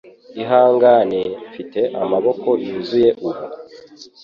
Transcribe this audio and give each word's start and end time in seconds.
Ihangane, 0.41 1.21
Mfite 1.49 1.79
amaboko 2.01 2.47
yuzuye 2.63 3.09
ubu 3.25 3.43